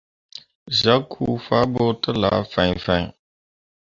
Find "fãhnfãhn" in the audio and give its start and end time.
2.51-3.03